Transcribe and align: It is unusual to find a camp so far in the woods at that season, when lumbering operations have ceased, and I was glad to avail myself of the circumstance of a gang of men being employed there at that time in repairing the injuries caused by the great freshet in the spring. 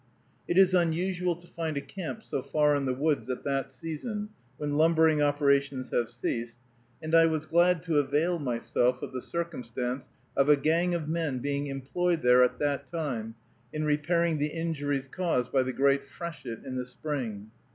It 0.47 0.57
is 0.57 0.73
unusual 0.73 1.35
to 1.35 1.45
find 1.47 1.77
a 1.77 1.79
camp 1.79 2.23
so 2.23 2.41
far 2.41 2.73
in 2.75 2.85
the 2.85 2.93
woods 2.95 3.29
at 3.29 3.43
that 3.43 3.69
season, 3.69 4.29
when 4.57 4.75
lumbering 4.75 5.21
operations 5.21 5.91
have 5.91 6.09
ceased, 6.09 6.57
and 7.03 7.13
I 7.13 7.27
was 7.27 7.45
glad 7.45 7.83
to 7.83 7.99
avail 7.99 8.39
myself 8.39 9.03
of 9.03 9.13
the 9.13 9.21
circumstance 9.21 10.09
of 10.35 10.49
a 10.49 10.57
gang 10.57 10.95
of 10.95 11.07
men 11.07 11.37
being 11.37 11.67
employed 11.67 12.23
there 12.23 12.43
at 12.43 12.57
that 12.57 12.87
time 12.87 13.35
in 13.71 13.83
repairing 13.83 14.39
the 14.39 14.47
injuries 14.47 15.07
caused 15.07 15.51
by 15.51 15.61
the 15.61 15.71
great 15.71 16.07
freshet 16.07 16.65
in 16.65 16.77
the 16.77 16.85
spring. 16.87 17.51